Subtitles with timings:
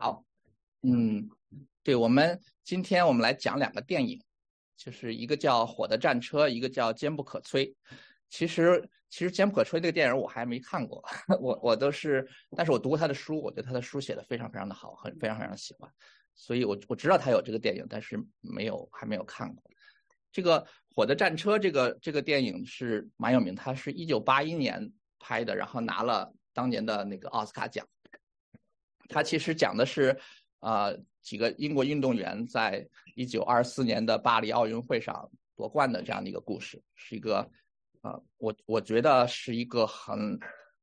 [0.00, 0.24] 好，
[0.80, 1.28] 嗯，
[1.82, 4.18] 对，我们今天我们来讲两个电影，
[4.74, 7.66] 就是一个叫《火的战车》，一个叫《坚不可摧》。
[8.30, 11.04] 其实，其实《坚不可摧》这个电影我还没看过，
[11.38, 12.26] 我我都是，
[12.56, 15.92] 但是我读过他的书，我觉得他的书写的非常非常的好，很非常非常喜欢，
[16.34, 19.62] 所以我我知道他有这个电影，但是没有还没有看过。
[20.32, 20.62] 这个
[20.94, 27.86] 《火的战车》这个这个电影是蛮有名，它是一九八一年拍的，然后拿了当年的那个奥斯卡奖。
[29.10, 30.16] 它其实讲的是，
[30.60, 37.50] 呃，几个英国运动员在一九二四年的巴黎奥运会上夺冠的这样的一个故事，是一个，
[38.02, 40.38] 呃，我我觉得是一个很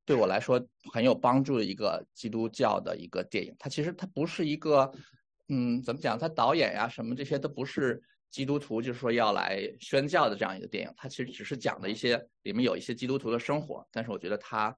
[0.05, 3.55] 对我来说很有帮助的一个基督教的一个电影。
[3.57, 4.91] 它其实它不是一个，
[5.49, 6.19] 嗯，怎么讲？
[6.19, 10.93] 它导演呀什么这些都不是基督徒，就是说要来宣教的这样一个电影。
[10.95, 14.75] 它其实只是讲的一些里面有一些基督徒的生活，但是我觉得它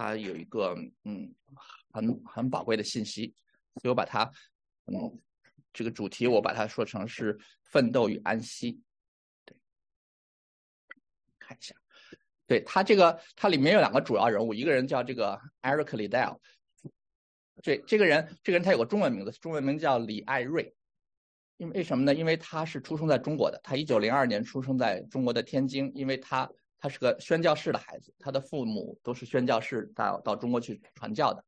[0.00, 1.34] 它有一个，嗯。
[1.92, 3.34] 很很宝贵的信息，
[3.82, 4.22] 所以我把它，
[4.86, 5.20] 嗯，
[5.72, 8.80] 这个主题我把它说成是奋斗与安息。
[9.44, 9.56] 对，
[11.36, 11.74] 看一下，
[12.46, 16.38] 对他这个，它里面有两个主要人物，一个人叫这个 Eric Liddell，
[17.60, 20.72] 这这个人，这个人他有个中文名字，中文名叫李爱瑞。
[21.56, 22.14] 因为为什么呢？
[22.14, 26.48] 因为他是出生在中国的，他一九零二年出生在中国的天津，因为他
[26.80, 31.44] 他是个宣教士的孩子，他的父母都是宣教士，到到中国去传教的。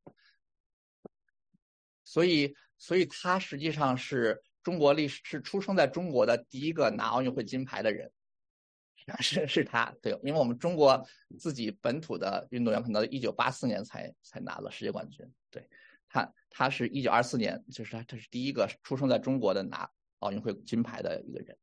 [2.05, 8.13] 所以，所以他实际上是中国历史是出生在中国的第一个拿奥运会金牌的人，
[9.21, 11.03] 是是他对，因为我们中国
[11.39, 15.67] 自己本土的运动员可能一九八四年才才拿了世界冠军，对
[16.09, 19.89] 他，他是一九二四年，就是他他是第一个出生在中国的拿
[20.19, 21.57] 奥运会金牌的一个人，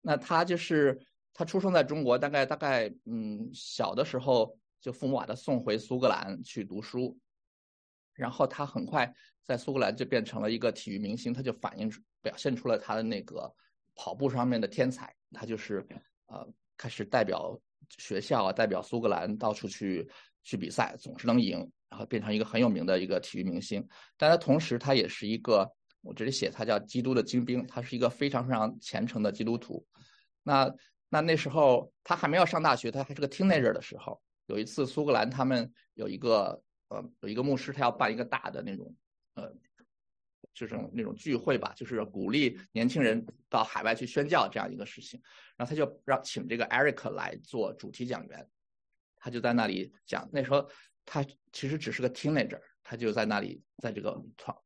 [0.00, 1.00] 那他就是
[1.32, 7.18] 他出生在中国，大概大概嗯小的时候就父母把他送回苏格兰去读书。
[8.14, 9.10] 然后他很快
[9.44, 13.50] 在苏格兰就变成了一个体育明星，他就反映出表现出了他的那个
[13.94, 15.14] 跑步上面的天才。
[15.32, 15.86] 他就是
[16.26, 17.58] 呃开始代表
[17.96, 20.06] 学校啊，代表苏格兰到处去
[20.42, 23.86] 去比赛，总是能赢，然后变成一个很有名的一个体育明星。
[24.18, 25.66] 但他同时他也是一个，
[26.02, 29.86] 我这里写他叫基督的精兵，他是一个非常非常虔诚的基督徒。
[30.42, 30.70] 那
[31.10, 36.62] 那那时候他还没有上大学，他还是个 teenager 的时候，有一次苏格兰他们有一个。
[36.92, 38.92] 呃，有一个牧师，他要办一个大的那种，
[39.34, 39.48] 呃，
[40.52, 45.22] 就是那种聚会吧，就是鼓励年轻人到海外去宣教这样一个事情。
[45.56, 48.44] 然后他就让请这个 Eric 来做主题讲员，
[49.20, 50.28] 他就在那里讲。
[50.32, 50.68] 那时候
[51.06, 54.56] 他其实只是个 teenager，他就在那里在这个团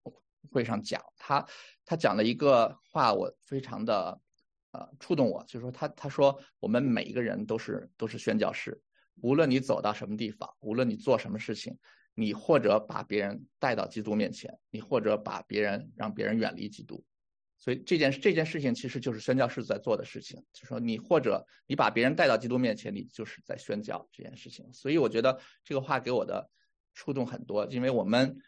[0.50, 1.04] 会上讲。
[1.19, 1.47] 他
[1.84, 4.19] 他讲了一个话，我非常的
[4.75, 8.79] 呃触动我，就是说他他说我们每一个人都是都是宣教士，
[9.23, 11.79] 无论你走到什么地方，无论你做什么事情。
[12.17, 17.05] 你或者把别人带到基督面前，你或者把别人让别人远离基督，
[17.59, 20.41] 所以这件这件事情其实就是宣教士在做的事情。
[20.53, 24.65] 就说你或者你把别人带到基督面前，你就是在宣教这件事情。
[24.73, 26.49] 所以我觉得这个话给我的
[26.95, 28.39] 触动很多，因为我们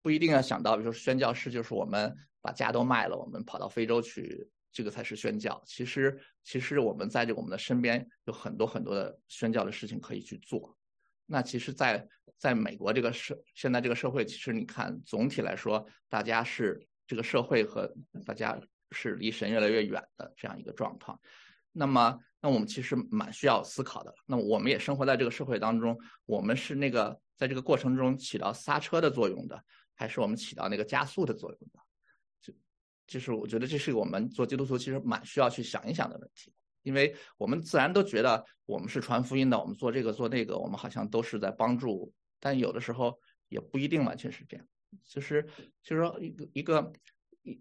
[0.00, 5.62] 不一定要想到，比如说宣教士就是我们把家都卖了，我们跑到非洲去，这个才是宣教。
[5.66, 10.76] 其实其实我们在这我们的身边有很多很多的宣教的事情可以去做。
[11.30, 12.08] 那其实，在
[12.38, 17.92] 在美国这个社现在这个社会，其实你看总体来说，大家是这个社会和
[18.24, 18.58] 大家
[18.92, 21.20] 是离神越来越远的这样一个状况。
[21.70, 24.14] 那么，那我们其实蛮需要思考的。
[24.24, 29.62] 那我们也生活在这个社会当中，我们是那个在这个过程中起到刹车的作用的，
[29.94, 31.78] 还是我们起到那个加速的作用的？
[33.08, 36.52] 就是我觉得这是我们做基督徒其实蛮需要去想一想的问题。
[36.82, 44.66] 因为我们自然都觉得我们是传福音的，我们做这个做那个，我们好像都是在帮助，但有的时候也不一定完全是这样。
[45.04, 45.42] 就是
[45.82, 46.92] 就是说一个一个
[47.42, 47.60] 一，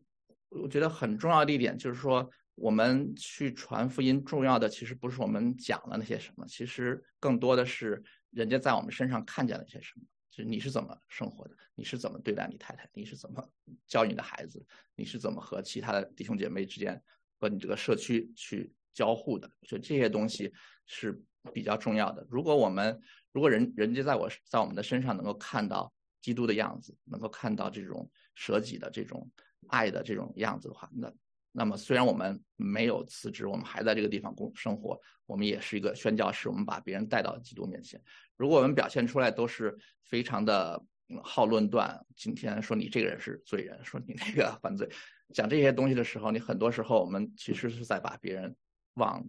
[0.50, 10.06] 我觉得很重要的一点就是说，我们去传福音，重要的其实不是我们讲了那些什么，其实更多的是人家在我们身上看见了些什么，
[10.38, 13.44] 就你是怎么生活的，你是怎么对待你太太，你是怎么
[13.88, 14.66] 教你的孩子，
[14.96, 17.04] 你是怎么和其他的弟兄姐妹之间
[17.40, 18.72] 和你这个社区去。
[18.94, 20.52] 交互的，就这些东西
[20.88, 21.24] 是
[21.54, 22.26] 比较重要的。
[22.32, 23.00] 如果我们
[23.32, 29.30] 如果人人家在我在我们的身上能够看到基督的样子，能够看到这种舍己的这种
[29.68, 31.14] 爱的这种样子的话，那
[31.58, 38.00] 那么虽然我们没有辞职，我们还在这个地方工生活，我们也是一个宣教士，我们把别人带到基督面前。
[38.36, 40.80] 如果我们表现出来都是非常的
[41.24, 44.88] 好论断，今天说你这个人是罪人，说你那个犯罪，
[45.34, 48.56] 讲这些东西的时候，你很多时候我们其实是在把别人。
[48.98, 49.24] 往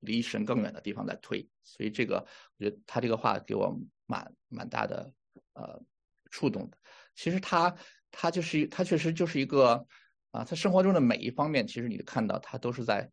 [0.00, 2.26] 离神更远的地方在推，所以这个
[2.56, 5.12] 我觉得他这个话给我蛮蛮大的
[5.52, 5.78] 呃
[6.30, 6.78] 触动的。
[7.14, 7.76] 其实他
[8.10, 9.86] 他就是他确实就是一个
[10.36, 13.10] 啊，他生活中的每一方面，其实你看到他都是在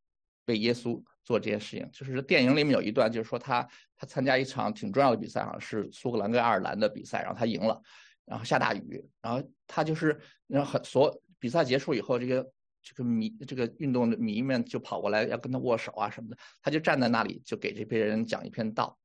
[0.48, 1.90] 为耶稣做这件事情。
[1.94, 7.82] 就是电影里面有一段，就是说他他参加一场挺重要的比赛，啊是苏格兰跟爱尔兰的比赛，然后他赢了，
[8.26, 18.98] 然后下大雨，然后他就是然后很所比赛结束以后，这个这个迷这个运动的迷们就跑过来要跟他握手啊什么的，他就站在那里就给这批人讲一篇道。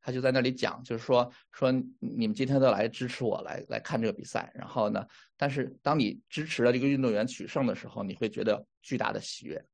[0.00, 4.50] 他就在那里讲，就是说说你们今天都来支持我，来来看这个比赛。
[4.54, 5.06] 然后呢，
[5.36, 9.64] 但是当你支持了这个运动员取胜的时候，你会觉得巨大的喜悦。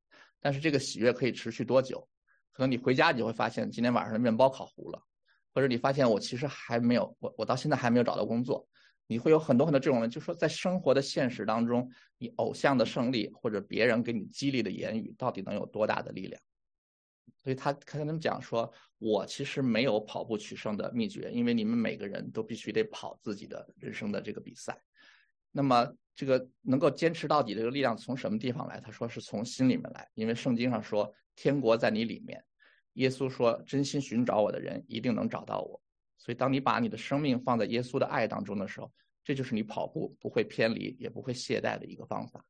[0.40, 2.08] 但是这个喜悦可以持续多久？
[2.52, 5.02] 可能你回家你就会发现今天晚上的面包烤糊了，
[5.52, 8.66] 或者你发现我其实还没有，我我到现在还没有找到工作。
[9.08, 11.88] 你会有很多很多这种人，就说在生活的现实当中，
[12.18, 16.42] 你偶像的胜利或者别人给你激励的言语，到底能有多大的力量？
[17.36, 24.76] 所以他他跟他们讲说，我其实没有跑步取胜的秘诀，因为你们每个人都必须得跑自己的人生的这个比赛。
[25.52, 28.80] 那么这个能够坚持到底这个力量从什么地方来？
[28.80, 32.42] 他说是从心里面来，因为圣经上说天国在你里面。
[32.94, 35.80] 耶稣说，真心寻找我的人一定能找到我。
[36.18, 38.92] 所以当你把你的生命放在耶稣的爱当中的时候，
[39.22, 42.44] 这就是你跑步不会偏离也不会懈怠的一个方法。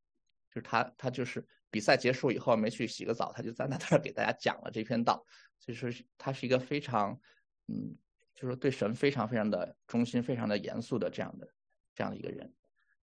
[0.49, 1.47] 就是他他就是。
[1.71, 5.25] 比赛结束以后没去洗个澡，他就在那儿给大家讲了这篇道。
[5.59, 7.19] 所以说他是一个非常，
[7.69, 7.97] 嗯，
[8.35, 11.49] 就是对神非常非常的忠心、非常的严肃的这样的
[11.95, 12.53] 这样的一个人。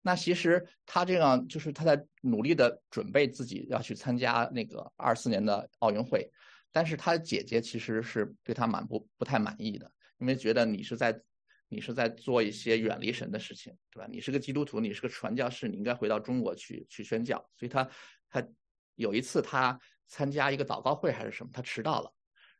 [0.00, 6.31] 那其实他这样就是他在努力的准备自己要去参加那个二四年的奥运会，
[6.70, 11.20] 但是他的姐姐其实是对他蛮不不太满意的，因为觉得你是在。
[11.75, 14.06] 你是在做一些远离神的事情，对吧？
[14.06, 17.38] 你是个基督徒，你是个传教士，你应该回到中国去去宣教。
[17.56, 17.88] 所以他
[18.32, 18.44] 他
[18.96, 22.12] 有一次他参加一个祷告会还是什么，他迟到了，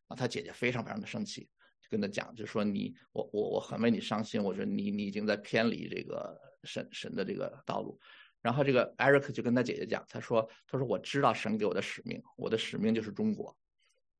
[0.07, 1.49] 然后，他姐姐非常非常的生气，
[1.81, 7.99] 就跟他讲，就说你我我我很为你伤心，我说你你已经在偏离这个神神的这个道路。
[8.43, 13.57] 然后这个艾瑞克就跟他姐姐讲，他说他说我知道神给我的使命，我的使命就是中国，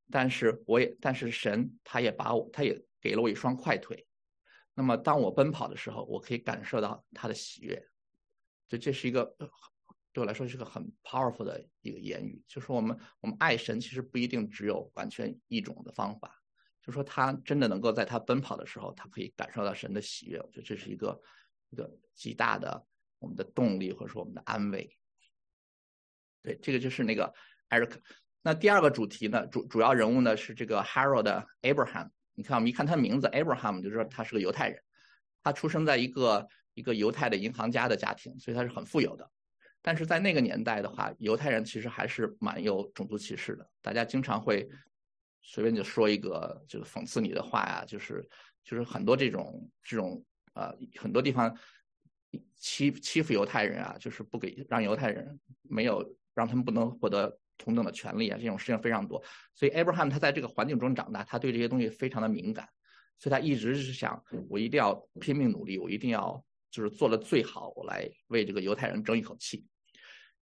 [0.09, 4.05] 但是我也但是神他也把我他也给了我一双快腿。
[4.73, 7.85] 那么，当我奔跑的时候，我可以感受到他的喜悦，
[8.67, 9.35] 就这是一个
[10.13, 12.41] 对我来说是个很 powerful 的一个言语。
[12.47, 16.39] 就是我们我们爱神，其实不一定只有完全一种的方法。
[16.81, 20.37] 就说他真的能够在他奔跑的时候，他可以感受到神的喜悦。
[20.39, 21.21] 我觉得这是一个
[21.69, 22.85] 一个极大的
[23.19, 24.89] 我们的动力，或者说我们的安慰。
[26.41, 27.33] 对，这个就是那个
[27.69, 27.93] Eric。
[28.41, 32.09] 那第二个主题呢，主主要人物呢是这个 Harold Abraham。
[32.33, 34.83] 你看，我们一看他名字 Abraham，就知道他是个犹太人。
[35.41, 39.31] 他出生在一个一个犹太的银行家的家庭，所以他是很富有的。
[39.83, 43.69] 但是在那个年代的话，犹太人其实还是蛮有种族歧视的。
[43.83, 44.67] 大家经常会
[45.43, 48.27] 随便就说一个就是讽刺你的话呀，就是
[48.63, 51.55] 就是很多这种这种呃很多地方
[52.55, 56.03] 欺欺负犹太人啊，就是不给让犹太人没有
[56.33, 57.37] 让他们不能获得。
[57.55, 62.67] 同等的权利啊，这种事情非常多，所以 Abraham 他在这个环境中长大，他对这些东西非常的敏感，
[63.19, 69.63] 所以他一直是想，我一定要拼命努力，我一定要就是做的最好，我来为这个犹太人争一口气。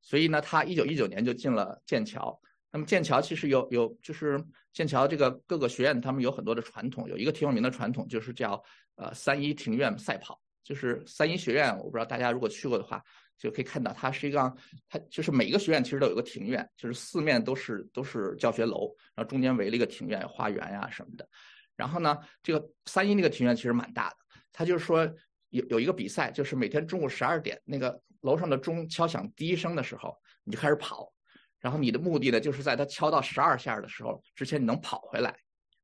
[0.01, 2.39] 所以呢，他一九一九年就进了剑桥。
[2.71, 4.43] 那么剑桥其实有有就是
[4.73, 8.61] 剑桥这个各个学院，他们有很多的传统，有一个挺有名的传统就是叫
[8.95, 13.03] 呃三一庭院赛跑，就是三一学院，我不知道大家如果去过的话。
[13.37, 14.55] 就可以看到，它是一个，
[14.87, 21.27] 它就是每一个学院其实都有个庭院，就是四面都是都是教学楼，然后中间围了一个庭院，花园呀什么的。
[21.75, 24.15] 然后呢，这个三一那个庭院其实蛮大的。
[24.53, 25.11] 他就是说
[25.51, 31.13] 有有一个比赛，就是每天中午十二点，那个楼上的钟敲响第一声的时候，你就开始跑。
[31.59, 35.37] 然后你的目的呢，就是在它敲到十二下的时候之前，你能跑回来，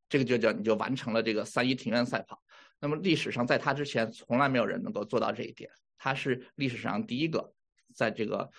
[0.09, 2.41] 这个就叫你就完成了这个三一庭院赛跑。
[2.79, 5.69] 那么历史上在他之前，从来没有人能够做到这一点。
[6.00, 7.53] 他是历史上第一个
[7.93, 8.50] 在这个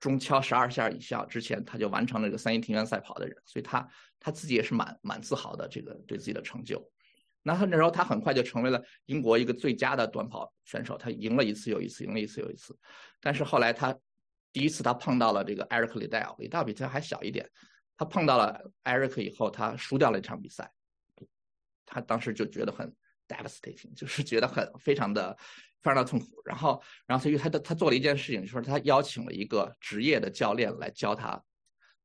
[0.00, 3.86] 钟敲十二下以下之前，他就完成了这个三一庭院赛跑的人，所以他
[4.18, 6.90] 他自己也是蛮蛮自豪的这个对自己的成就。
[7.44, 12.76] 那他那时候他很快就成为了英国一个最佳的短跑选手，他赢了一次又一次，赢了一次又一次。
[13.20, 13.96] 但是后来他
[14.52, 17.48] 第一次他碰到了这个 Eric Liddell，李道比他还小一点，
[17.96, 20.72] 他碰到了 Eric 以后，他输掉了一场比赛，
[21.86, 22.92] 他当时就觉得很
[23.28, 25.38] devastating，就是觉得很非常的。
[25.84, 31.38] 非常的痛苦，然后，然后他又他的他做了一件事情，就是他邀请了一个职业的教练来教他。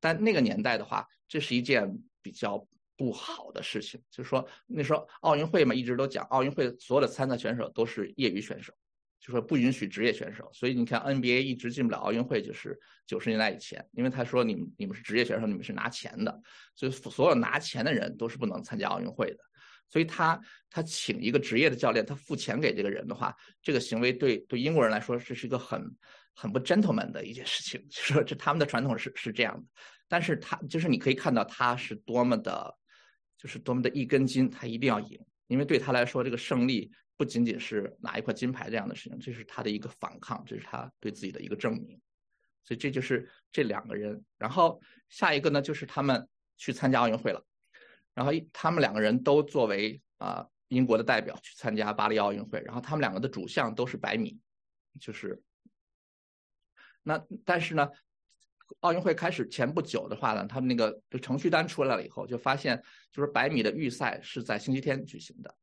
[0.02, 1.90] 但那个年代的话，这是一件
[2.22, 2.68] 比较
[3.00, 3.98] 不好的事情。
[4.12, 8.74] 就是说那时候奥运会嘛，一直都讲奥运会所有的参赛选手都是业余选手，
[9.22, 10.50] 就说不允许职业选手。
[10.54, 12.78] 所以你看 NBA 一直进不了奥运会，就是
[13.08, 16.42] 九十年代以前，因为他说你们你们是职业选手，你们是拿钱的，
[16.76, 19.40] 所以所有拿钱的人都是不能参加奥运会的。
[19.92, 20.40] 所以他
[20.70, 25.84] 他请一个职业的教练，他付钱给这个人的话，这个行为对对英国人来说，这是一个很
[26.36, 29.66] 很不 gentleman 的一件事情， 就说这他们的传统是是这样的。
[30.08, 32.76] 但是他就是你可以看到他是多么的，
[33.40, 35.18] 就是多么的一根筋，他一定要赢，
[35.48, 41.98] 因为对他来说，这个胜利不仅仅是拿一块金牌这样的事情，这是他的一个反抗，这是他对自己的一个证明。
[42.66, 44.22] 所以这就是这两个人。
[44.38, 46.28] 然后下一个呢，就是他们
[46.58, 47.42] 去参加奥运会了。
[48.14, 54.38] 然后他们两个人都作为啊英国的代表去参加巴黎奥运会，然后他们两个的主项都是百米，
[55.00, 55.42] 就是
[57.02, 57.90] 那但是呢，
[58.82, 65.56] 奥运会开始前不久的话呢，他们那个就程序单出来了以后，就发现就是百米的预赛是在星期天举行的。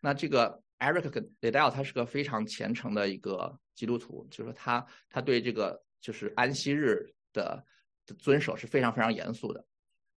[0.00, 7.64] 那这个 Eric Liddell 他是个非常虔诚的一个基督徒，就是他他对这个就是安息日的
[8.06, 9.64] 的遵守是非常非常严肃的。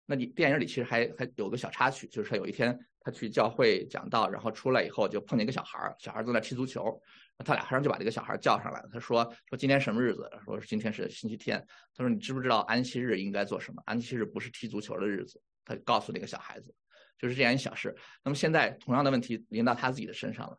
[0.06, 7.00] 那你电影里其实还还有个小插曲，就是他有一天他去教会讲道，然后出来以后就碰见一个小孩儿，小孩儿正在踢足球，
[7.38, 8.84] 他俩马上就把这个小孩叫上来。
[8.92, 10.28] 他说说今天什么日子？
[10.44, 11.64] 说今天是星期天。
[11.94, 13.80] 他说你知不知道安息日应该做什么？
[13.86, 15.40] 安息日不是踢足球的日子。
[15.64, 16.74] 他告诉那个小孩子，
[17.20, 17.96] 就是这样一小事。
[18.24, 20.58] 那么现在同样的问题临到他自己的身上了，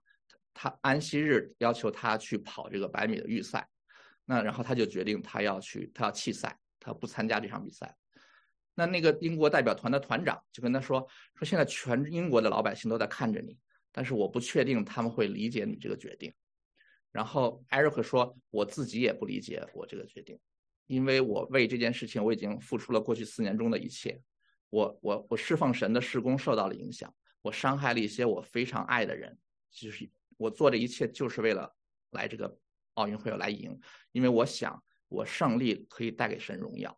[0.54, 3.68] 他安息日要求他去跑这个百米的预赛，
[4.24, 7.92] 那然后他就决定他要去，他要弃赛，他不参加这场比赛。
[8.78, 11.00] 那那个英国代表团的团长就跟他说
[11.34, 13.56] ：“说现在全英国的老百姓都在看着你，
[13.90, 16.30] 但是我不确定他们会理解你这个决定。”
[17.10, 20.38] 然后艾瑞克说：“我自己也不理解我这个决定，
[20.88, 24.20] 因为我为这件事情我已经付出了过去四年中的一切，
[24.68, 29.34] 我我我侍奉神的事工受到了影响，我伤害了一些我非常爱的人，
[29.70, 30.06] 就是
[30.36, 31.74] 我做这一切就是为了
[32.10, 32.54] 来这个
[32.92, 33.80] 奥运会来赢，
[34.12, 36.94] 因为我想我胜利可以带给神荣耀。”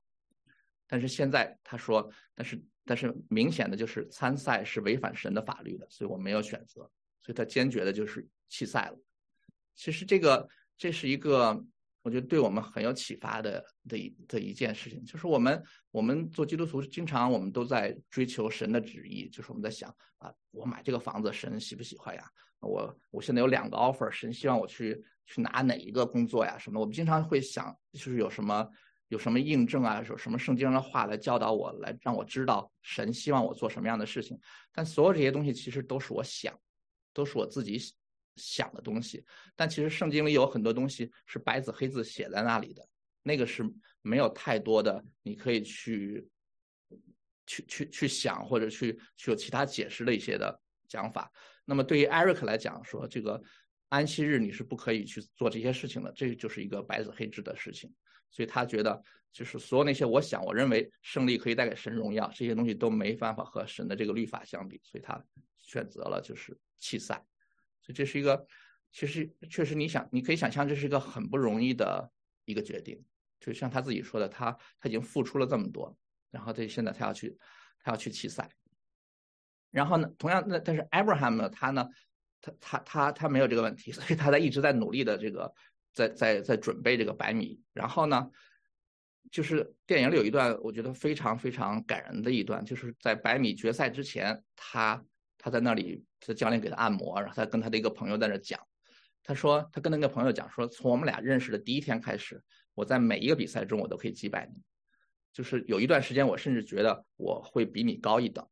[0.89, 6.81] 但是现在他说，但是但是明显的就是参赛是违反神的法律的，所以我没有选择，
[7.21, 8.99] 所以他坚决的就是弃赛了。
[9.77, 11.63] 其实这个这是一个
[12.01, 22.25] 我觉得对我们很有启发的的一的一件事情，就是我们我们做基督徒，经常我们都在追求神的旨意，就是我们在想啊，我买这个房子，神喜不喜欢呀？
[22.61, 26.57] 我我现在有两个 offer，神希望我去去拿哪一个工作呀？
[26.59, 26.81] 什么？
[26.81, 28.67] 我们经常会想，就是有什么。
[29.09, 30.03] 有什么印证啊？
[30.09, 34.39] 有什么圣经上的话来教导我，来让我知道神希望我做什么样的事情？
[34.73, 36.59] 但所有这些东西其实都是我想，
[37.13, 37.79] 都是我自己
[38.37, 39.25] 想的东西。
[39.57, 42.87] 但其实圣经里有很多东西是白纸黑字写在那里的，
[43.23, 43.65] 那个是
[44.03, 46.29] 没有太多的你可以去
[47.47, 51.31] 去去去想或者去去有其他解释的一些的讲法。
[51.65, 53.43] 那么对于艾瑞克来讲，说这个
[53.89, 57.91] 安息日你是不可以去做这些事情的，这就是一个白纸黑字的事情。
[58.31, 65.23] 所以他觉得，就是所有那些我想我认为胜利可以带给神荣耀这些东西都没办法和神的这个律法相比，所以他
[65.57, 67.25] 选择了就是弃赛。
[67.81, 68.47] 所以这是一个，
[68.93, 72.11] 其实确实你想，你可以想象这是一个很不容易的
[72.45, 73.03] 一个决定。
[73.41, 75.97] 就像他自己说的，他他已经付出了这么多，
[76.31, 77.37] 然后他现在他要去
[77.83, 78.51] 他要去弃赛。
[79.71, 81.89] 然后呢，同样那但是 Abraham 呢，他呢，
[82.41, 85.53] 他他他他没有这个问题，所以他在一直在努力的这个。
[85.99, 88.31] 在在在准备这个百米，然后呢，
[89.33, 95.05] 就是电影里有一段我觉得非常非常感人的一段，就是在百米决赛之前，他
[95.37, 98.61] 他在那里，他教练给他按摩，然后他跟他的一个朋友在那讲，
[99.25, 102.41] 他说他跟那个朋友讲说，从我们俩认识的第一天开始，
[102.75, 104.63] 我在每一个比赛中我都可以击败你，
[105.33, 108.47] 就是有一段时间我甚至觉得我会比你高一等，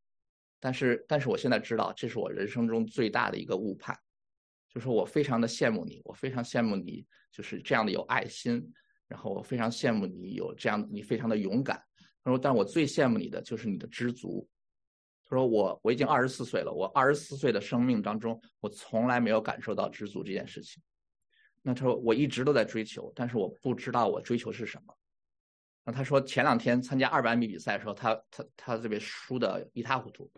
[0.58, 3.96] 但是但是我现在知道这是我人生中最大的一个误判。
[4.76, 7.02] 就是我非常的羡慕你，我非常羡慕你，
[7.32, 8.62] 就是这样的有爱心。
[9.08, 11.82] 然后我非常羡慕你有这样，你非常的勇敢。
[12.22, 14.46] 他说，但我最羡慕你的就是你的知足。
[15.24, 20.82] 他说，我我已经二十四岁了，我二十四岁的生命当中，我从来没有感受到知足这件事情。
[21.62, 24.94] 那他说，我一直都在追求，但是我不知道我追求是什么。
[25.86, 30.30] 那他说，前两天参加二百米比赛的时候，他他他这边输的一塌糊涂。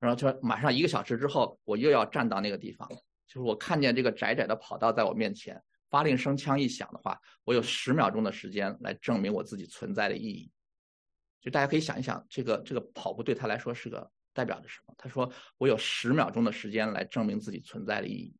[0.00, 2.88] 然后他说，马上一个小时之后，我又要站到那个地方。
[3.28, 10.50] 就是我看见这个窄窄的跑道在我面前，发令声枪一响的话，我有十秒钟的时间来证明我自己存在的意义。
[11.38, 14.94] 就大家可以想一想，这个这个跑步对他来说是个代表着什么？
[14.96, 18.34] 他说我有十秒钟的时间来证明自己存在的意义。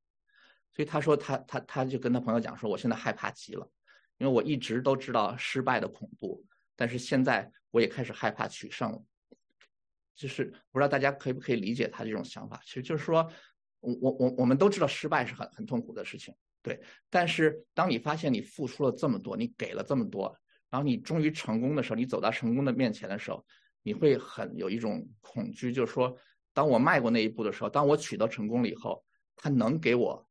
[0.73, 3.71] 所以他说他他他就跟他朋友讲说，我现在害怕极了，
[4.17, 6.43] 因为我一直都知道失败的恐怖，
[6.75, 9.03] 但是现在我也开始害怕取胜了。
[10.17, 12.59] 就是不知道大家可以不可以理解他这种想法？
[12.65, 13.31] 其实就是说。
[13.81, 16.81] 我我我我们都知道失败是很很痛苦的事情，对。
[17.09, 20.35] 但是当你发现你付出了这么多，你给了这么多，
[20.71, 23.45] 然后你终于成功的时候，你走到成功的面前的时候，
[23.83, 26.17] 你会很有一种恐惧，就是说，
[26.53, 29.03] 当我迈过那一步的时候，当我取得成功了以后，
[29.37, 30.29] 他能给我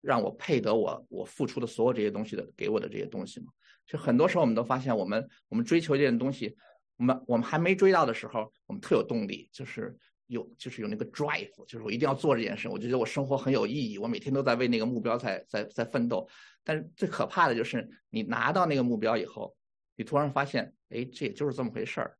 [0.00, 3.46] 让我配得我我付出的所有这些东西的给我的这些东西吗？
[3.86, 6.54] 就很多时候我们都发现，我们我们追求这件东西，
[6.96, 16.28] 我们我们还没追到的时候，我们特有动力，就是有就是有那个 drive，就是我一定要做这件事，我就觉得我生活很有意义，我每天都在为那个目标在在在奋斗。
[16.64, 19.56] 但是最可怕的就是你拿到那个目标以后，
[19.96, 22.16] 你突然发现，哎，这也就是这么回事儿。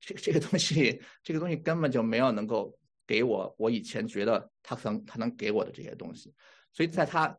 [0.00, 6.32] 这这个东西，这个东西根本就没有能够给我我以前觉得他能他能给我的这些东西，
[6.72, 7.36] 所以在他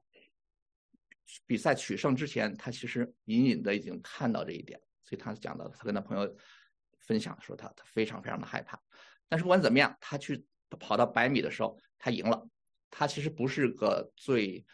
[1.45, 6.35] 比赛取胜之前，他其实隐隐的已经看到这一点，所以他讲到他跟他朋友
[6.97, 8.77] 分享说他他非常非常的害怕，
[9.29, 10.45] 但是不管怎么样，他去
[10.79, 12.45] 跑到百米的时候，他赢了，
[12.89, 14.65] 他其实不是个最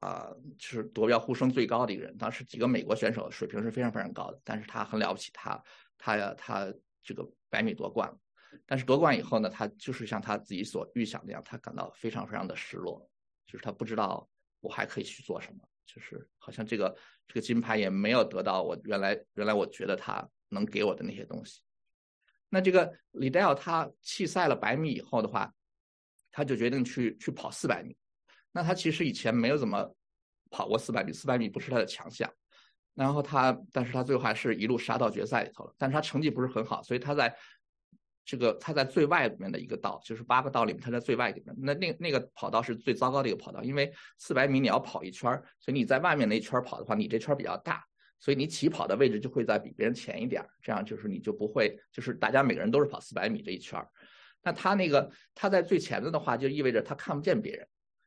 [0.00, 5.62] 啊就是夺标呼声最高的一个人，当时几个美国选手水平是非常非常高的，但是他很了不起，他
[5.96, 6.70] 他呀他。
[7.02, 8.18] 这个百米夺冠了，
[8.66, 13.10] 但是夺冠以后呢，他就是像他自己所预想那样，他感到非常非常的失落，
[13.46, 14.28] 就是他不知道
[14.60, 16.94] 我还可以去做什么，就是好像这个
[17.26, 21.62] 这个金牌也没有得到我原来原来我觉得他能给我的那些东西。
[22.50, 25.50] 那这个李代尔他弃赛了百米以后的话，
[26.30, 27.96] 他就决定去去跑四百米。
[28.52, 29.94] 那他其实以前没有怎么
[30.50, 32.30] 跑过四百米，四百米不是他的强项。
[32.92, 35.72] 然后他，但是他最后还是一路杀到决赛里头了。
[35.78, 37.34] 但是他成绩不是很好，所以他在
[38.24, 41.54] 这个他在最外面的一个道，就是八个道里面，他在最外里面。
[41.56, 45.30] 那那那个跑道是最糟糕的一个跑道，因为四百米你要跑一圈
[45.60, 47.82] 所以你在外面那一圈跑的话，你这圈比较大，
[48.20, 53.84] 所以你起跑的位置就会在比别人前一点这样就是你就不会，就是大家每个人都是跑四百米这一圈
[54.42, 57.66] 那他那个他在最前面的话，就意味着他看不见别人。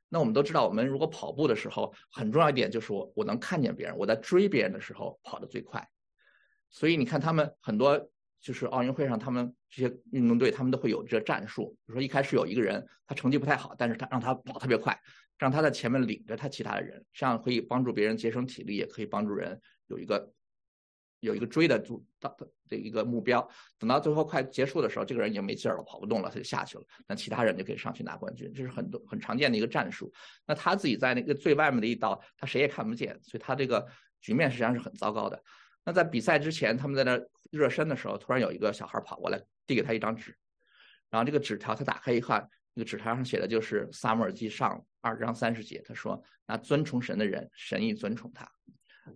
[0.10, 5.88] 那我们都知道，我们如果跑步的时候，很重要一点就是我我能看见别人，我在追别人的时候跑得最快。
[6.70, 8.00] 所以你看，他们很多
[8.40, 11.76] 就是奥运会上，他们这些运动队，他们都会有这战术。
[11.86, 15.00] 比如说一开始有一个人，他成绩不太好，但是他让他跑特别快，
[15.38, 20.34] 让他在前面领着他其他的人，这样可以帮助别人节省体力，也可以帮助人有一个。
[21.20, 22.36] 有一个追的住到
[22.68, 23.50] 的一个目标，
[23.80, 26.84] 等到最后快结束的时候，这个人已经没劲儿了，跑不动了，他就下去了。
[27.08, 30.14] 那其他人就可以上去拿冠军，这是很多很常见的一个战术。
[30.46, 33.88] 那他自己在那个最外面的一道，他谁也看不见，所以他这个
[34.20, 35.42] 局面实际上是很糟糕的。
[35.86, 37.18] 那在比赛之前，他们在那
[37.52, 40.38] 热身的时候，突然有一个小孩跑过来，递给他一张纸，
[41.10, 48.46] 然后这个纸条他打开一看，那个纸条上写的就是《撒母耳记上》二章三十节，他说：“那尊崇神的人，神亦尊崇他。”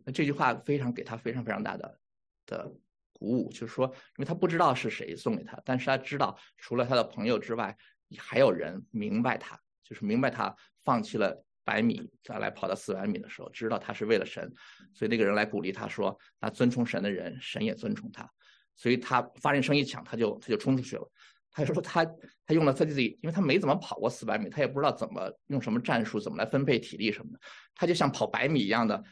[0.06, 2.00] 那这句话非常给他非常非常大的
[2.46, 2.72] 的
[3.14, 7.76] 鼓舞，就是说，因为他不知道是谁送给他，但是他知道除了他的朋友之外，
[8.18, 14.54] 还有人明白他，就是明白他放弃了百米再来跑到四百米的时候，知道他是为了神，
[14.94, 18.30] 所以那个人来鼓励他说：“那尊崇神的人，神也尊崇他。”
[18.76, 21.12] 所以他发令声一响，他就他就冲出去了。
[21.50, 22.06] 他说他
[22.46, 27.40] 他用了他自己，因为他没怎么跑过四百米，他也不知道怎么用什么战术，怎么来分配体力什么的，
[27.74, 29.04] 他就像跑百米一样的。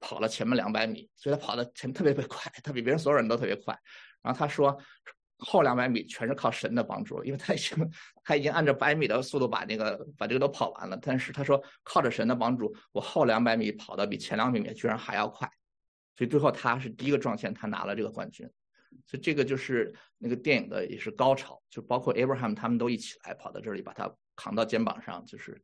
[0.00, 3.78] 跑了前面两百米，所以他跑的前特别特别快，他比别人所有人都特别快。
[4.22, 4.76] 然后他说，
[5.38, 7.90] 后两百米全是靠神的帮助，因为他已经
[8.24, 10.98] 他已经按照百米的速度把那个把这个都跑完了。
[11.00, 15.50] 但是他说靠着神的帮助，我后两百米跑的比前两百米居然还要快，
[16.16, 18.48] 所以最后他是第一个撞线，他拿了这个冠军。
[19.06, 25.60] 所以这个就是那个电影的也是高潮，就包括 Abraham 他们都一起来跑到这里，把他扛到肩膀上，就是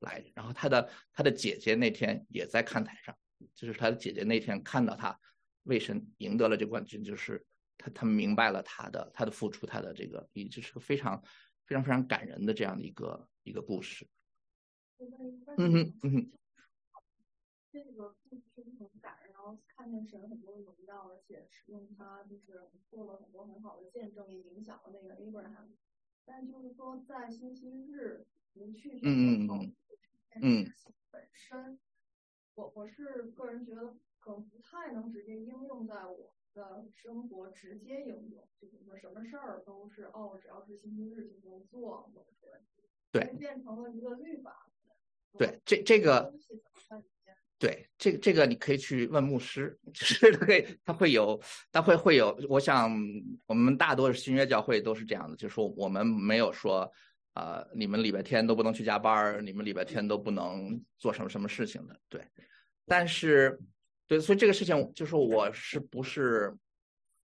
[0.00, 0.24] 来。
[0.34, 3.14] 然后他的他的姐姐那天也在看台上。
[3.54, 5.18] 就是他的姐姐那天看到他
[5.64, 7.44] 为神赢得了这冠军，就是
[7.78, 11.22] 他他明白了他的他的付出，他的这个也就是个非常
[11.66, 14.06] 非常非常感人的这样的一个一个故事。
[14.98, 16.30] 嗯哼嗯哼。
[17.72, 25.68] 这个故事是很感人，然后看见神很多荣耀，而且使用他就是做了很多很好的见证，也影响了那个 Abraham。
[26.24, 29.72] 但就是说，在星期日不去这个跑步
[30.32, 31.78] 这件事情本身。
[32.54, 42.60] 我我是个人觉得可能不太能直接应用在我的生活，直接应用，就比如说什么事儿都是哦，只要是星期日就能做，或者是
[43.12, 44.66] 对变成了一个律法。
[45.38, 46.34] 对，这这个
[47.58, 51.40] 对这个这个你可以去问牧师，就是他可以他会有
[51.72, 52.90] 他会会有，我想
[53.46, 56.90] 我们大多数新约教会都是这样的，就是说我们没有说。
[57.34, 62.24] 啊，你们礼拜天都不能去加班儿，你们礼拜天都不能做什么什么事情的，对。
[62.86, 63.56] 但是，
[64.08, 66.52] 对，所以这个事情就是我是不是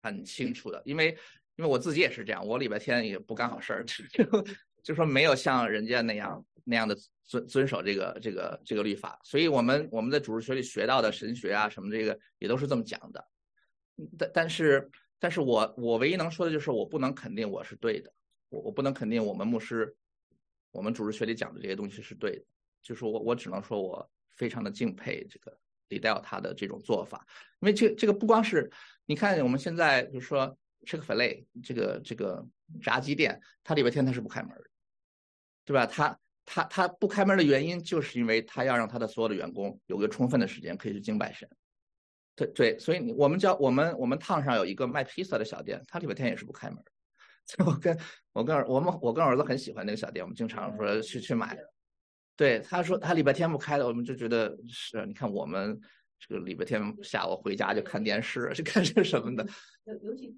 [0.02, 1.10] 很清楚的，因为
[1.58, 4.46] 因为我自己也是这样，我礼拜天也不干好事儿， 就
[4.82, 9.20] 就说没有像人家那样那样的遵遵守这个这个这个律法。
[9.26, 13.28] 所以我们我们在主日学里学到的神学啊什么这个也都是这么讲的。
[14.18, 18.10] 但但是但是我我唯一能说的就是我不能肯定我是对的。
[18.50, 19.96] 我我不能肯定我们牧师
[20.72, 22.46] 我们主治学里讲的这些东西是对的，
[22.82, 25.58] 就是我我只能说我非常的敬佩这个
[25.88, 27.26] 李戴他的这种做法，
[27.60, 28.72] 因为这这个不光是
[29.06, 32.46] 你看我们现在就是说 Chick-fil-A 这个这个
[32.82, 34.64] 炸鸡店，它礼拜天它是不开门的，
[35.66, 35.86] 对吧？
[35.86, 41.48] 它他他不开门的原因，就是因为他要让他的所有的员工有个充分的时间可以去敬拜神。
[42.36, 46.82] 对对，所以我们叫我们我们烫上有一个卖披萨的小店，他礼拜天也是不开门。
[47.66, 47.98] 我跟
[48.34, 51.58] 我跟儿我们我跟儿子很喜欢那个小店，我们经常说去去买。
[52.36, 55.78] 对，他说他礼拜天不开的，我们就觉得是，你看我们
[56.20, 59.46] 这个礼拜天下午回家就看电视，是看这什么的。
[59.86, 60.34] 尤尤其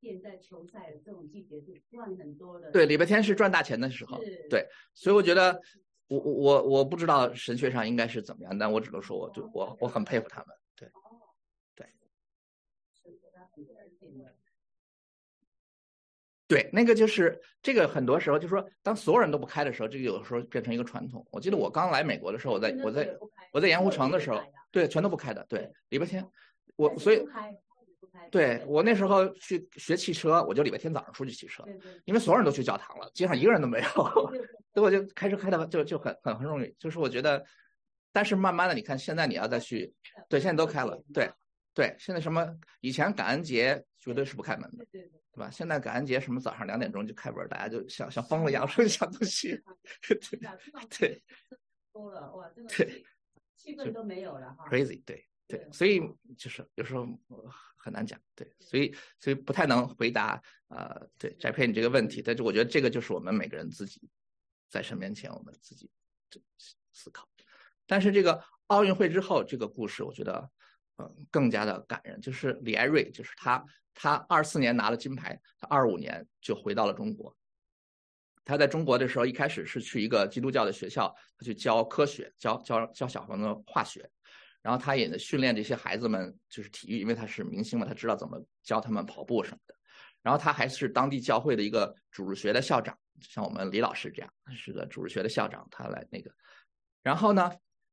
[0.00, 2.70] 现在球赛这种季节是赚很多的。
[2.70, 4.20] 对，礼拜天是赚大钱的时候。
[4.50, 5.60] 对，所以我觉得
[6.08, 10.48] 我我我我不知道神学上应该是怎么样，但我只能说我就我我很佩服他们。
[10.74, 10.90] 对。
[11.74, 11.86] 对，
[16.72, 21.26] 那个就是这个，很多时候就说，当所有人都不开的时候，这个有的时候变成一个传统。
[21.30, 23.16] 我记得我刚来美国的时候，我在我在
[23.52, 25.44] 我在盐湖城的时候，对，全都不开的。
[25.48, 26.24] 对，礼拜天，
[26.76, 27.26] 我所以
[28.30, 31.64] 对我那时候去学汽车，我就礼拜天早上出去骑车，
[32.04, 33.88] 因为所有人都去教堂了，街上一个人都没有，
[34.72, 36.72] 所以我就开车开的就就很很很容易。
[36.78, 37.44] 就是我觉得，
[38.12, 39.92] 但是慢慢的，你看现在你要再去，
[40.28, 41.28] 对，现在都开了，对
[41.76, 44.86] 对，现在什么以前感恩节绝对是不开门的。
[45.36, 45.50] 对吧？
[45.50, 49.62] 现在感恩节什么早上两点钟就开门，大家就像像疯了一样说想东西。
[50.08, 50.18] 对
[50.98, 51.22] 对，
[51.92, 53.04] 多了哇，真的对，
[53.54, 54.66] 气氛都没有了哈。
[54.70, 56.00] Crazy，对对，所以
[56.38, 57.06] 就是有时候
[57.76, 62.22] 很难讲，对，所以所以不太能回答呃，对翟佩你这个问题。
[62.22, 64.08] 但是我觉得这个就是我们每个人自己
[64.70, 65.90] 在神面前我们自己
[66.94, 67.28] 思考。
[67.86, 70.50] 但是这个奥运会之后这个故事，我觉得
[70.98, 73.64] 嗯更加的感人，就是李艾瑞，就是他。
[73.98, 77.34] 他二四年拿了金牌，他二五年就回到了中国。
[78.44, 84.06] 他在中国的时候，一开始是去一个基督教的学校，他去教科学，教教教小朋友化学。
[84.60, 89.74] 然后他也训练这些孩子们就是体育，因为他是明星嘛，他知道怎么教他们跑步什么的。
[90.20, 96.30] 然后他还是当地教会的一个主日学的校长，像我们李老师这样是个主日学的校长，他来那个。
[97.02, 97.50] 然后呢，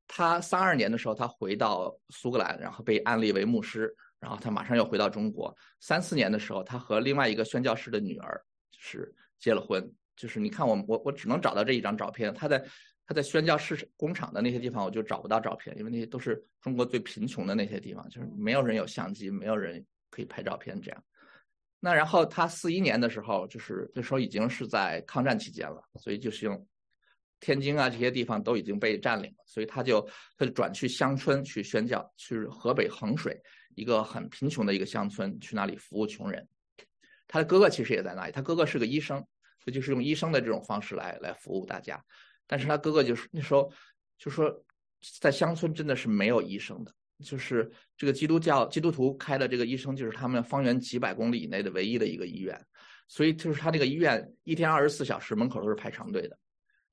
[0.08, 3.94] 他三二年的时候，他回到苏格兰，然后被安立为牧师。
[4.20, 5.54] 然后他马上又回到中国。
[5.82, 9.86] 三四年的时候，他和另外一个宣教师的女儿就是结了婚。
[10.16, 12.34] 就是你看我我我只能找到这一张照片。
[12.34, 12.64] 他在
[13.06, 21.04] 他在宣教士工厂的那些地方，我就找不到照片，因为那些都是中国最贫穷的那些地方，就是没有人有相机，没有人可以拍照片这样。
[21.82, 26.66] 那然后他四一年的时候，就是那时候已经是在抗战期间了，所以就是用
[27.44, 30.00] 天津啊这些地方都已经被占领了，所以他就
[30.38, 33.38] 他就转去乡村去宣教，去河北衡水。
[33.76, 36.48] 一个很贫穷的一个乡村，去那里服务穷人。
[37.28, 39.18] 他的哥哥其实也在那里，他哥哥是个医生，
[39.60, 42.00] 所以就是用医生的这种方式来来服务大家。
[42.46, 43.70] 但是他哥哥就是那时候
[44.18, 44.50] 就说，
[45.20, 46.94] 在乡村真的是没有医生的，
[47.26, 52.56] 就是这个基督教基督徒开的这个医生，就是他们方圆几百公里以内的唯一的一个医院。
[53.08, 56.38] 所以就是他这个医院一天二十四小时门口都是排长队的，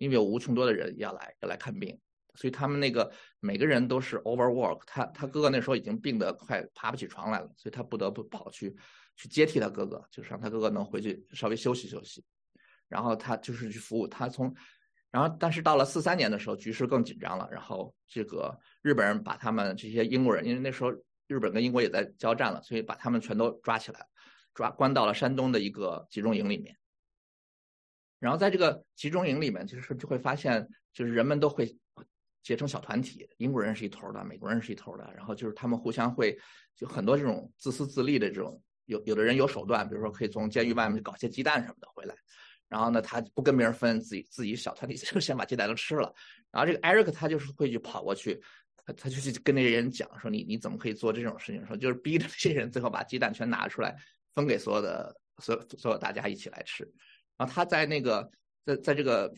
[0.00, 1.96] 因为有无穷多的人要来要来看病。
[2.34, 8.74] 所以他们那个每个人都是 overwork，他他哥哥那时候已经病得快爬不起床来了，所以他不得不跑去
[9.16, 12.24] 去接替他哥哥，就是让他哥哥能回去稍微休息休息。
[12.88, 14.52] 然后他就是去服务他从，
[15.10, 20.92] 然后但是到了四三年的时候，局势更紧张了，然后这个日本人把他们这些英国人，因为那时候
[21.26, 24.06] 日本跟英国也在交战了，所以把他们全都抓起来，
[24.54, 26.76] 抓关到了山东的一个集中营里面。
[28.20, 31.76] 然后在这个集中营里面，就是就会发现，就是人们都会。
[32.42, 36.36] 结成小团体，英国人是一头的，美国人是一头的，然后就是他们互相会
[36.74, 42.14] 就很多这种自私自利的这种，有有的人有手段，比如说可以从监狱外面搞些鸡蛋什么的回来，
[42.66, 46.10] 然后呢他不跟别人分，自己自己小团体 就先把鸡蛋都吃了，
[46.50, 48.40] 然后这个艾瑞克他就是会去跑过去，
[48.86, 53.94] 他他就去跟那些人讲说你你怎么可以做这种事情，说就是逼着这些人最后把鸡蛋全拿出来
[54.32, 56.90] 分给所有的所有所有大家一起来吃，
[57.40, 58.30] 然后他在那个
[58.66, 59.32] 在在这个。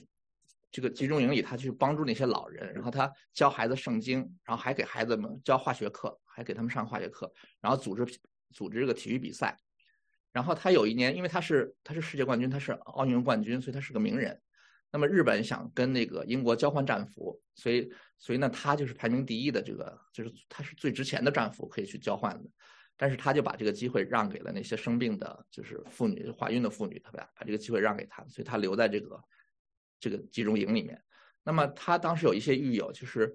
[0.75, 8.19] 这个集中营里，他去帮助那些老人，然后他教孩子圣经，然后还给孩子们教化学课，还给他们上化学课，然后组织
[8.55, 9.55] 组织这个体育比赛。
[10.33, 14.41] 然后他有一年，因为他是他是世界冠军，他是奥运冠军，所以他是个名人。
[14.91, 22.49] 那么日本想跟那个英国交换战俘，所以所以呢，他就是排名第一的这个，就是他是最值钱的战俘，可以去交换的。
[22.96, 29.20] 但是他就把这个机会让给了那些生病的，就是妇女怀孕的妇女，他把把这个机会让给他，所以他留在这个。
[30.05, 31.00] 这个集中营里面，
[31.44, 33.33] 那么他当时有一些狱友，就是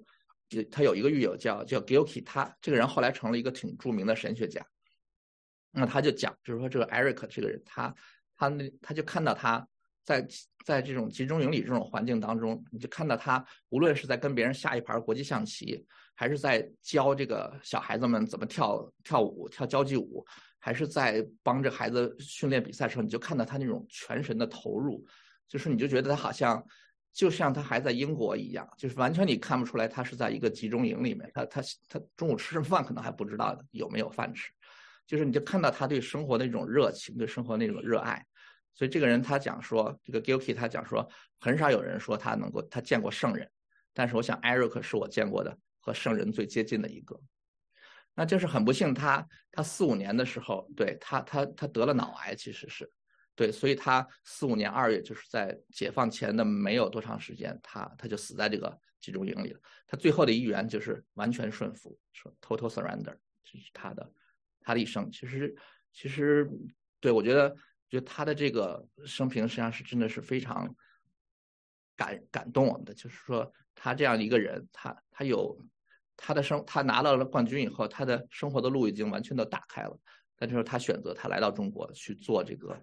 [0.70, 4.62] 他有一个狱友叫叫 Gilkey，他这个人后来成了一个挺著名的神学家。
[5.70, 7.94] 那他就讲，就是说这个 Eric 这个人，他
[8.36, 9.66] 他那他就看到他
[10.04, 10.28] 在
[10.62, 15.86] 在这种集中营里这种环境当中，你就看到他无论是在跟别人下一盘国际象棋，
[16.20, 20.26] 还是在教这个小孩子们怎么跳跳舞、跳交际舞，
[20.58, 25.06] 还是在帮着孩子训练比赛的时候，你就看到他那种全神的投入，
[25.46, 26.60] 就是你就觉得他好像
[27.12, 34.50] 就像他还在英国一样，就是完全你看不出来他是在一个集中营里面，他他他中午吃什么饭可能还不知道有没有饭吃，
[35.06, 38.26] 就是你就看到他对生活的那种热情，对生活那种热爱。
[38.74, 43.48] 所以这个人他讲说，这个 Gilkey 他讲说，很少有人说他能够他见过圣人，
[43.94, 45.56] 但是我想 Eric 是我见过的
[45.88, 47.18] 和圣人最接近的一个。
[48.14, 52.90] 那就是很不幸，他他四五年的时候，对他他他得了脑癌，其实是，
[53.34, 59.60] 对，所以他四五年二月就是在解放前的没有多长时间，他他就死在这个集中营里了。
[59.86, 64.12] 他最后的一员就是完全顺服，说 total surrender，这是他的
[64.60, 65.10] 他的一生。
[65.10, 65.56] 其实
[65.92, 66.48] 其实
[67.00, 67.56] 对我觉得。
[67.90, 70.68] 觉得他的这个生平实际上是真的是非常
[71.96, 75.58] 感感动我们的，就是说他这样一个人，他他有
[76.18, 79.98] 他的生，他拿到了冠军以后，他的生活的路已经完全都打开了。
[80.36, 82.78] 但是他选择他来到中国去做这个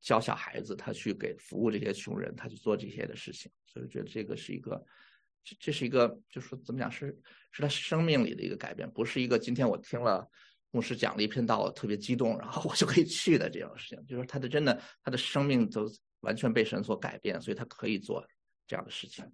[0.00, 3.48] 教小孩子，他去给服务这些穷人，他去做这些的事情。
[3.66, 4.84] 所以我觉得这个是一个，
[5.44, 7.16] 这这是一个，就是说怎么讲是
[7.52, 10.28] 是他生命里的一个改变，不是一个今天我听了。
[10.70, 18.22] 牧师讲了一篇道，我特别激动，然后我就可以去的这样的事情，就是他的真的，他的生命都完全被神所改变，所以他可以做
[18.66, 19.24] 这样的事情。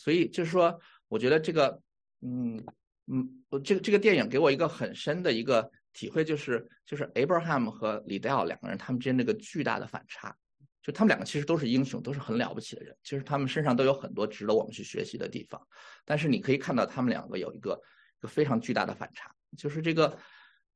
[0.00, 1.80] 所以就是说，我觉得这个，
[2.22, 2.64] 嗯
[3.06, 3.28] 嗯，
[3.62, 10.34] 这个这个电影给我一个很深的一个体会，就是就是 Abraham 和李戴尔两个人他们之间那个巨大的反差，
[10.82, 15.60] 就他们两个其实都是英雄，都是很了不起的人，其实他们身上都有很多值得我们去学习的地方，
[16.04, 17.80] 但是你可以看到他们两个有一个。
[18.12, 20.18] 一个非常巨大的反差，就是这个，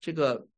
[0.01, 0.49] 这个，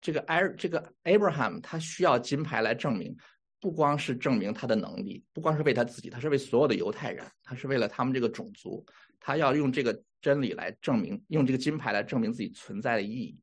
[0.00, 3.16] 这个艾这个 Abraham 他需要金牌来证明，
[3.60, 8.84] 不光是证明他的能力，不光是为他自己，他是为所有的犹太人，他是为了他们这个种族，
[9.18, 13.38] 他要用这个真理来证明，用这个金牌来证明自己存在的意义。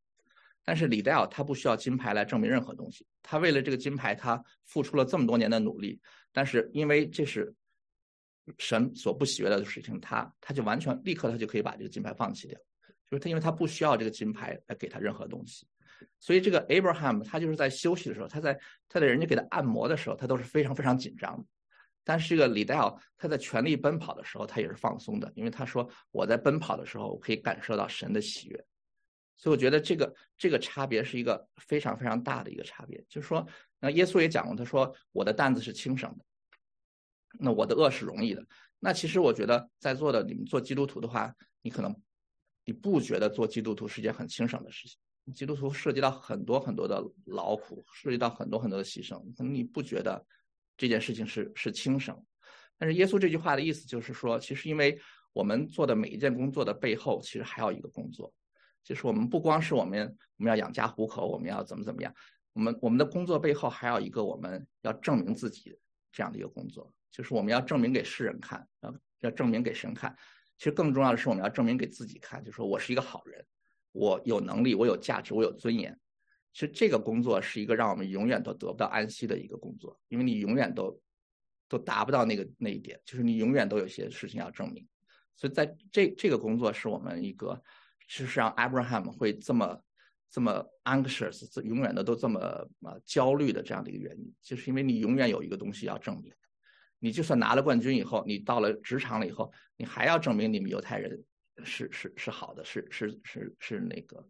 [0.64, 6.00] 但是李戴尔他不需要金牌来证明任何东西，他为了这个金牌，他付出了这么多年的努力，
[6.32, 7.54] 但是因为这是。
[8.58, 12.60] 神所不喜悦的事情，他他就完全立刻他就可以把这个金牌放弃掉，
[13.10, 15.66] 就是他因为他不需要这个金牌来给他任何东西，
[16.20, 21.46] 所以这个 Abraham 他就是在休息的时候，他在他在人家给他按摩的时候，他都是非常非常紧张的。
[22.04, 28.66] 但是这个李戴尔他在全力奔跑的时候，他也是放松的，因为他说我在奔跑的时候，我可以感受到神的喜悦。
[29.36, 33.46] 所以我觉得这个这个差别是一个非常非常大的一个差别，就是说，
[33.80, 36.26] 那耶稣也讲过，他说我的担子是轻省的。
[37.40, 38.46] 那我的恶是容易的。
[38.80, 41.96] 那其实我觉得在座的你们做基督徒的话，你可能
[42.64, 44.98] 你不觉得做基督徒是件很轻省的事情。
[45.34, 50.26] 基督徒涉及到很多很多的劳苦，涉及到很多很多的牺牲，可能你不觉得
[50.76, 52.20] 这件事情是是轻省。
[52.78, 55.00] 但是耶稣这句话的意思就是说，其实因为
[55.32, 58.34] 我们做的每一件工作的背后，其实还有一个工作，
[58.84, 62.14] 就是我们不光是我们我们要养家糊口，我们要怎么怎么样，
[62.54, 65.78] 我们我们的工作背后还有一个我们要证明自己
[66.12, 66.92] 这样的一个工作。
[67.12, 70.16] 就是我们要证明给世人看，要要证明给神看。
[70.58, 73.46] 其实更重要的是，我们要证明给自己看，就说我是一个好人，
[73.94, 75.98] 我有能力，我有价值，我有尊严。
[76.52, 81.02] 其实这个工作是一个让我们永远都得不到安息的一个工作，因为你永远都
[81.68, 84.86] 都达不到那个那一点，就是你永远都有些事情要证明。
[85.36, 87.60] 所以在这这个工作是我们一个，
[88.08, 89.80] 事实上 Abraham 会这么
[90.30, 92.40] 这么 anxious，永远的都这么
[92.82, 96.32] 啊焦虑的这样的一个原因，就是因为你永远有一个东西要证明。
[97.00, 101.24] 你就算拿了冠军以后，你到了职场了以后，你还要证明你们犹太人
[101.64, 104.28] 是是是好的，是是是是那个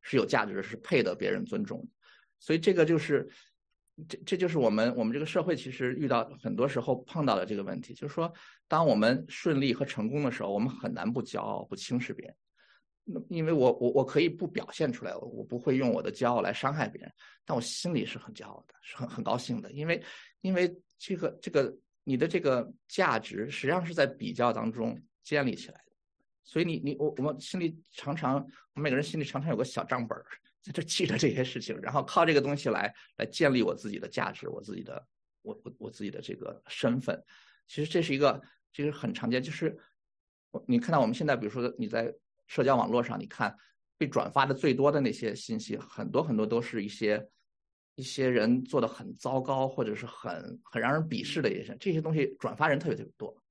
[0.00, 1.86] 是有价值的，是配得别人尊重。
[2.38, 3.28] 所以这个就是
[4.08, 8.32] 这这就是我们我们这个社会其实遇到很多时候碰到的这个问题，就是说，
[8.68, 12.36] 当我们顺利和成功的时候，我们很难不骄傲不轻视别人。
[13.04, 17.12] 那因为我我我可以不表现出来，我不会用我的骄傲来伤害别人，
[17.44, 20.02] 但我心里是很骄傲的，是很很高兴的，因为
[20.40, 21.76] 因为这个这个。
[22.04, 25.91] 你的这个价值实际上是在比较当中建立起来的，
[26.44, 30.18] 所以你你我我们心里常常，每个人心里常常有个小账本，
[30.62, 35.06] 在这记着这些事情，然后靠这个东西来来建立我自己的价值，我自己的
[35.42, 37.22] 我我我自己的这个身份。
[37.66, 38.40] 其实这是一个
[38.72, 39.78] 其实很常见，就是
[40.66, 42.14] 你看到我们现在，比如说你在
[42.46, 43.56] 社交网络上，你看
[43.96, 47.28] 被转发的最多的那些信息，很多很多都是一些。
[47.94, 53.41] 一些人做的很糟糕，或者是很很让人鄙视的一些这些东西转发人特别特别多。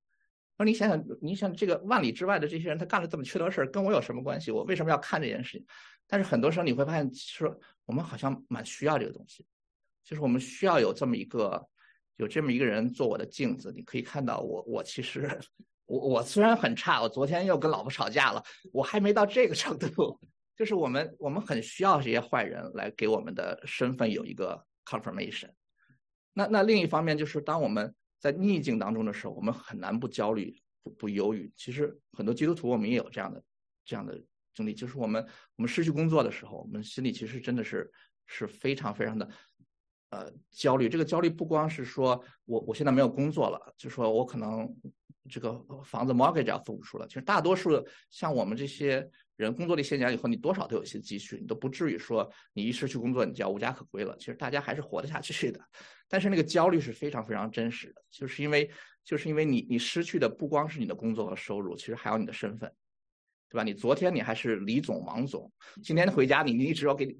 [0.58, 4.50] 那你想想，你想这个万里之外的这些人，他干了这么缺德事儿，跟我有什么关系？
[4.50, 5.66] 我为什么要看这件事情？
[6.06, 9.46] 但是很多时候你会发现，说我们好像蛮需要这个东西。
[10.04, 11.64] 就是我们需要有这么一个
[12.16, 15.40] 有这么一个人做我的镜子，你可以看到我我其实
[15.86, 20.20] 我我虽然很差，我昨天又跟老婆吵架了，我还没到这个程度。
[20.54, 25.50] 就是我们我们很需要这些坏人来给我们的身份有一个 confirmation。
[26.34, 31.52] 那那另一方面就是当我们在逆境当中的时候，我们很难不焦虑不不忧郁。
[31.56, 33.42] 其实很多基督徒我们也有这样的
[33.84, 34.16] 这样的
[34.54, 35.20] 经历，就是我们
[35.56, 37.90] 我们失去工作的时候，我们心里其实真的是
[38.26, 39.28] 是非常非常的
[40.10, 40.88] 呃焦虑。
[40.88, 44.72] 这个焦虑不光是说我我现在没有工作了，就说我可能
[45.28, 47.08] 这个房子 mortgage 要付不出了。
[47.08, 49.10] 其实大多数像我们这些。
[49.36, 54.14] 人工作了一些年以后，你多少都有些积蓄，你都不至于说你一失去工作你就要无家可归了。
[54.16, 55.58] 其实大家还是活得下去的，
[56.12, 58.70] 但是那个焦虑是非常非常真实的，就是因为
[59.02, 62.70] 就是因为你你失去的不光是你的工作和收入，其实还有你的身份，
[63.48, 63.64] 对吧？
[63.64, 65.50] 你昨天你还是李总、王总，
[65.82, 67.16] 今天回家你你只要给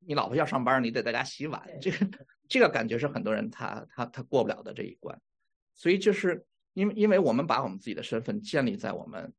[0.00, 2.10] 你老婆要上班，你得在家洗碗，这个
[2.48, 5.16] 这个感觉是很多人他他他过不了的这一关。
[5.76, 9.32] 所以就是因为因为我们把我们自己的身份建立在我们。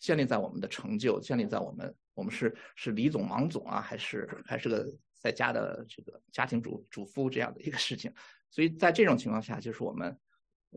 [0.00, 8.10] 建立在我们的成就，建立在我们我们是是李总、王总啊，还是还是个在家的这个家庭主主妇这样的一个事情，
[8.50, 10.18] 所以在这种情况下，就是我们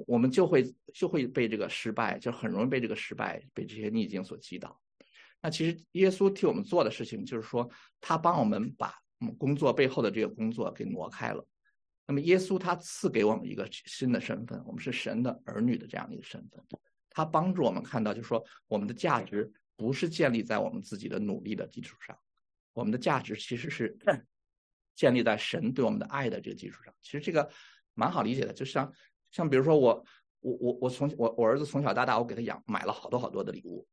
[0.05, 4.79] 我们就会就会被这个失败，就很容易被这个失败、被这些逆境所击倒。
[5.41, 8.93] 那其实耶稣替我们做的事情，就是说他帮我们把
[9.37, 11.45] 工作背后的这个工作给挪开了。
[12.05, 16.63] 那么耶稣他赐给我们一个新的身份，我们是神的儿女的这样的一个身份。
[17.09, 22.17] 他帮助我们看到，就是说，我们的价值不是建立在我们自己的努力的基础上，
[22.73, 23.95] 我们的价值其实是
[24.95, 26.93] 建立在神对我们的爱的这个基础上。
[27.01, 27.49] 其实这个
[27.93, 28.91] 蛮好理解的，就像
[29.31, 30.05] 像比如说我
[30.39, 33.87] 我我我从我我儿子从小到大，我给他养买了好多好多的礼物，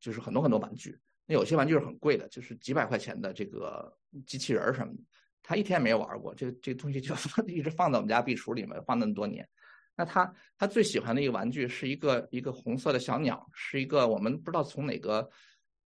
[0.00, 0.98] 就是很多很多玩具。
[1.26, 3.92] 那有些玩具是很贵的，就是几百块钱的这个
[4.26, 5.02] 机器人什么的，
[5.42, 7.14] 他一天没有玩过，这这个东西就
[7.48, 9.48] 一直放在我们家壁橱里面，放那么多年。
[9.96, 15.28] 那他他最喜欢的一个玩具是一个一个红色的小鸟，是一个我们不知道从哪个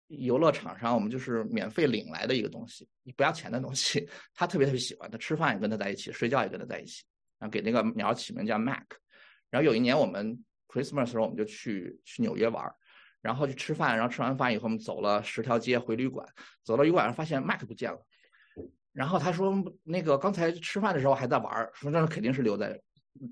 [0.09, 4.09] 游乐场上我们就是免费领来的一个东西，你不要钱的东西。
[4.33, 7.03] 他特别特别喜欢，他吃饭也跟他在一起，睡觉也跟他在一起。
[7.37, 8.83] 然后给那个鸟起名叫 Mac。
[9.49, 12.65] 然后有一年我们 Christmas 的时候，我们就去去纽约玩，
[13.21, 16.27] 然后去吃饭，然后吃完饭以后我们走了十条街回旅馆，
[16.63, 18.05] 走到旅馆上发现 Mac 不见了。
[18.91, 22.79] 然后他说那个刚才吃饭的时候还在玩，说那肯定是留在。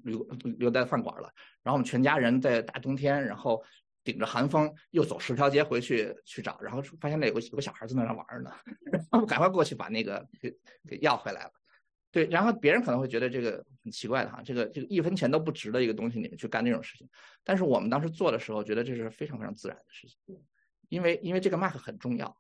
[0.04, 0.22] 留
[0.58, 1.32] 留在饭馆了，
[1.64, 3.64] 然后我们全家人在大冬天，然后
[4.08, 8.50] 顶着寒风又走十条街回去去找，然后发现那有个有个小孩在那玩呢，
[8.90, 10.50] 然后赶快过去把那个给
[10.88, 11.52] 给要回来了。
[12.10, 17.06] 对，然后别人可能会觉得这个很奇怪的哈，这个这个一分钱都不值的一个东西，你们去干这种事情。
[17.44, 20.42] 但是我们当时做的时候，觉得这是非常非常自然的事情，
[20.88, 22.36] 因为因为这个 Mac 很重要。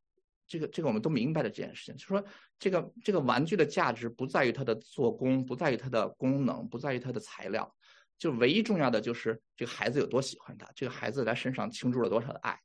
[0.49, 2.23] 这个这个我们都明白的这件事情，就是说，
[2.57, 7.69] 这个这个玩具的价值不在于它的做工，不在于它的功能，不在于它的材料，
[8.17, 12.59] 就唯一重要的就是这个孩子有多喜欢他，这个孩子在身上倾注了多少的爱，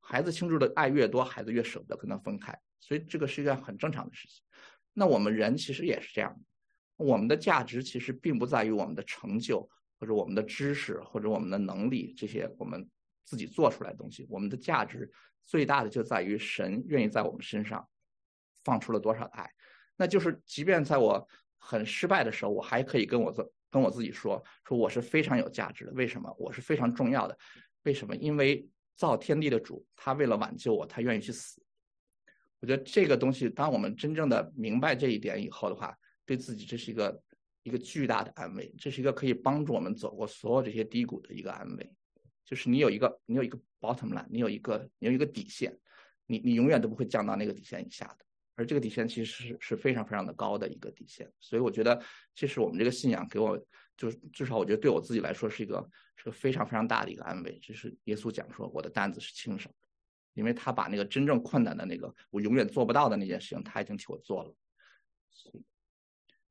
[0.00, 4.42] 孩子倾注的爱越多，孩子越舍不得跟他分开，所以这个是一件很正常的事情。
[4.92, 6.38] 那我们人其实也是这样，
[6.96, 9.68] 我们的价值其实并不在于我们的成就
[9.98, 12.88] 或者我们的知识或者我们的能力这些我们
[13.24, 15.10] 自己做出来的东西，我们的价值。
[15.44, 17.88] 最大的就在于神愿意在我们身上
[18.64, 19.50] 放出了多少爱，
[19.96, 25.92] 那就是即便在我很失败的时候，我还可以跟我做跟我自己说，说我是非常有价值的。
[25.92, 26.34] 为什么？
[26.38, 27.36] 我是非常重要的。
[27.84, 28.14] 为什么？
[28.16, 31.62] 因为造天地的主，他为了挽救我，他愿意去死。
[32.60, 37.22] 我觉得这个东西，当我们真正的明白这一点以后的话，对自己这是一个
[37.62, 41.92] 一个巨大的安慰，这是一个可以帮助我们走过所有这些低谷的一个安慰。
[42.44, 45.78] 就是你有一个，你有一个 bottom line，你有一个，你有一个底线，
[46.26, 48.24] 你你永远都不会降到那个底线以下的。
[48.58, 51.30] 而这个底线其实是是非常非常的高的一个底线。
[51.38, 52.02] 所以我觉得，
[52.34, 53.56] 其实我们这个信仰给我，
[53.96, 57.56] 就是至少我觉得对我自己来说是一个是个非常非常大的一个安慰。
[57.60, 59.72] 就是耶稣讲说，我的担子是轻省，
[60.34, 64.52] 因为他把那个真正困难的那个我永远做不到的那件事情，他已经替我做了。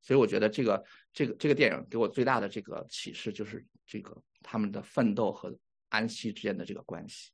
[0.01, 5.55] 所以我觉得这个这个这个电影给我最大的这个启示就是这个他们的奋斗和。
[5.89, 7.31] 安息之间的这个关系。